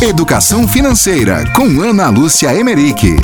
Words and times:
Educação 0.00 0.68
Financeira 0.68 1.42
com 1.56 1.80
Ana 1.82 2.08
Lúcia 2.08 2.54
Emerick. 2.54 3.16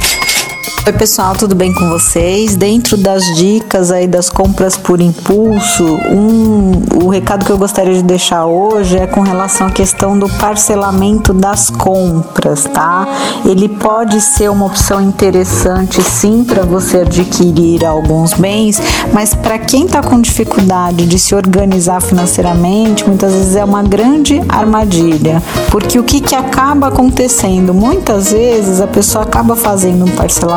Oi 0.67 0.92
pessoal, 0.92 1.34
tudo 1.34 1.54
bem 1.54 1.75
com 1.75 1.91
vocês? 1.91 2.56
Dentro 2.56 2.96
das 2.96 3.22
dicas 3.36 3.91
aí 3.91 4.07
das 4.07 4.30
compras 4.30 4.78
por 4.78 4.98
impulso, 4.98 5.84
um, 5.84 7.05
o 7.05 7.08
recado 7.08 7.44
que 7.44 7.52
eu 7.52 7.58
gostaria 7.58 7.92
de 7.92 8.02
deixar 8.02 8.46
hoje 8.46 8.96
é 8.96 9.07
com 9.07 9.21
relação 9.21 9.66
à 9.66 9.71
questão 9.71 10.19
do 10.19 10.27
parcelamento 10.27 11.35
das 11.35 11.69
compras, 11.69 12.64
tá? 12.64 13.07
Ele 13.45 13.69
pode 13.69 14.21
ser 14.23 14.50
uma 14.50 14.64
opção 14.64 15.03
interessante 15.03 16.03
sim 16.03 16.45
para 16.45 16.62
você 16.62 16.99
adquirir 16.99 17.85
alguns 17.85 18.33
bens, 18.33 18.81
mas 19.12 19.35
para 19.35 19.59
quem 19.59 19.85
está 19.85 20.03
com 20.03 20.19
dificuldade 20.19 21.07
de 21.07 21.19
se 21.19 21.35
organizar 21.35 22.01
financeiramente, 22.01 23.07
muitas 23.07 23.33
vezes 23.33 23.57
é 23.57 23.65
uma 23.65 23.83
grande 23.83 24.41
armadilha, 24.49 25.43
porque 25.71 25.99
o 25.99 26.05
que, 26.05 26.21
que 26.21 26.35
acaba 26.35 26.89
acontecendo? 26.89 27.75
Muitas 27.75 28.33
vezes 28.33 28.80
a 28.80 28.87
pessoa 28.87 29.24
acaba 29.24 29.56
fazendo 29.56 30.05
um 30.05 30.10
parcelamento 30.10 30.54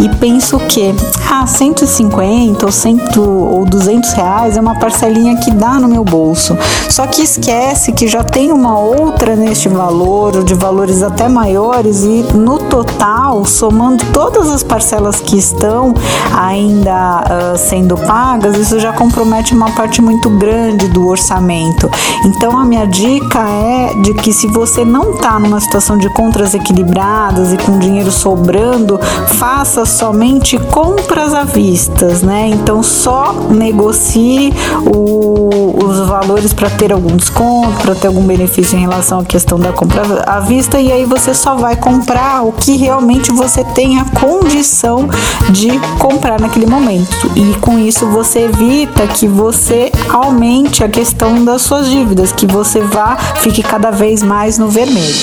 e 0.00 0.08
penso 0.16 0.58
que 0.58 0.94
ah, 1.30 1.46
150 1.46 2.66
ou 2.66 2.72
100 2.72 3.00
ou 3.18 3.64
200 3.64 4.12
reais 4.12 4.56
é 4.56 4.60
uma 4.60 4.78
parcelinha 4.78 5.36
que 5.36 5.50
dá 5.50 5.78
no 5.80 5.88
meu 5.88 6.04
bolso. 6.04 6.56
Só 6.88 7.06
que 7.06 7.22
esquece 7.22 7.92
que 7.92 8.06
já 8.06 8.22
tem 8.22 8.52
uma 8.52 8.78
outra 8.78 9.36
neste 9.36 9.68
valor, 9.68 10.44
de 10.44 10.54
valores 10.54 11.02
até 11.02 11.28
maiores, 11.28 12.02
e 12.02 12.24
no 12.34 12.58
total, 12.58 13.44
somando 13.44 14.04
todas 14.12 14.50
as 14.50 14.62
parcelas 14.62 15.20
que 15.20 15.36
estão 15.36 15.94
ainda 16.36 17.24
uh, 17.54 17.58
sendo 17.58 17.96
pagas, 17.96 18.56
isso 18.56 18.78
já 18.78 18.92
compromete 18.92 19.54
uma 19.54 19.70
parte 19.70 20.00
muito 20.00 20.30
grande 20.30 20.88
do 20.88 21.06
orçamento. 21.06 21.90
Então 22.24 22.58
a 22.58 22.64
minha 22.64 22.86
dica 22.86 23.40
é 23.40 23.94
de 24.02 24.14
que 24.14 24.32
se 24.32 24.46
você 24.46 24.84
não 24.84 25.12
está 25.12 25.38
numa 25.38 25.60
situação 25.60 25.96
de 25.98 26.08
contras 26.10 26.54
equilibradas 26.54 27.52
e 27.52 27.56
com 27.56 27.78
dinheiro 27.78 28.10
sobrando, 28.10 28.93
faça 28.98 29.84
somente 29.84 30.58
compras 30.58 31.34
à 31.34 31.44
vista, 31.44 32.06
né? 32.22 32.48
Então 32.48 32.82
só 32.82 33.32
negocie 33.50 34.52
o, 34.94 35.84
os 35.84 35.98
valores 36.06 36.52
para 36.52 36.70
ter 36.70 36.92
algum 36.92 37.16
desconto, 37.16 37.82
para 37.82 37.94
ter 37.94 38.08
algum 38.08 38.22
benefício 38.22 38.76
em 38.76 38.80
relação 38.80 39.20
à 39.20 39.24
questão 39.24 39.58
da 39.58 39.72
compra 39.72 40.24
à 40.26 40.40
vista 40.40 40.80
e 40.80 40.92
aí 40.92 41.04
você 41.04 41.34
só 41.34 41.54
vai 41.54 41.76
comprar 41.76 42.42
o 42.42 42.52
que 42.52 42.76
realmente 42.76 43.30
você 43.32 43.64
tem 43.64 43.98
a 43.98 44.04
condição 44.04 45.08
de 45.50 45.78
comprar 45.98 46.40
naquele 46.40 46.66
momento. 46.66 47.30
E 47.36 47.54
com 47.60 47.78
isso 47.78 48.06
você 48.08 48.40
evita 48.40 49.06
que 49.06 49.26
você 49.26 49.90
aumente 50.08 50.82
a 50.82 50.88
questão 50.88 51.44
das 51.44 51.62
suas 51.62 51.88
dívidas, 51.88 52.32
que 52.32 52.46
você 52.46 52.80
vá 52.80 53.16
fique 53.36 53.62
cada 53.62 53.90
vez 53.90 54.22
mais 54.22 54.58
no 54.58 54.68
vermelho. 54.68 55.14